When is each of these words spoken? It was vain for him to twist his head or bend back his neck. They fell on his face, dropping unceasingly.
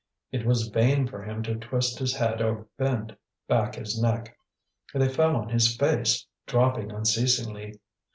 It 0.31 0.47
was 0.47 0.69
vain 0.69 1.05
for 1.07 1.21
him 1.21 1.43
to 1.43 1.53
twist 1.59 1.99
his 1.99 2.15
head 2.15 2.41
or 2.41 2.65
bend 2.75 3.15
back 3.47 3.75
his 3.75 4.01
neck. 4.01 4.35
They 4.95 5.07
fell 5.07 5.35
on 5.35 5.49
his 5.49 5.77
face, 5.77 6.25
dropping 6.47 6.91
unceasingly. 6.91 7.79